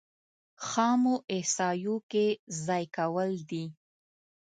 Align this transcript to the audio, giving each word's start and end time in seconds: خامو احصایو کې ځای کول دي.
خامو 0.67 1.15
احصایو 1.35 1.95
کې 2.11 2.25
ځای 2.65 2.83
کول 2.97 3.31
دي. 3.49 3.65